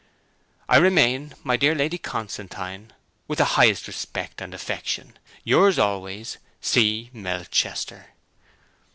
'I 0.67 0.77
remain, 0.77 1.33
my 1.43 1.55
dear 1.57 1.75
Lady 1.75 1.99
Constantine, 1.99 2.91
with 3.27 3.37
the 3.37 3.45
highest 3.53 3.85
respect 3.85 4.41
and 4.41 4.51
affection, 4.51 5.19
Yours 5.43 5.77
always, 5.77 6.39
'C. 6.59 7.11
MELCHESTER.' 7.13 8.07